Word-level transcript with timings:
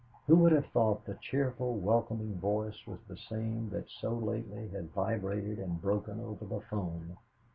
Who 0.25 0.35
would 0.37 0.51
have 0.53 0.65
thought 0.65 1.05
the 1.05 1.13
cheerful, 1.21 1.75
welcoming 1.75 2.33
voice 2.39 2.87
was 2.87 2.97
the 3.07 3.17
same 3.17 3.69
that 3.69 3.87
so 3.87 4.15
lately 4.15 4.67
had 4.69 4.89
vibrated 4.93 5.59
and 5.59 5.79
broken 5.79 6.19
over 6.19 6.43
the 6.43 6.61
'phone? 6.71 7.17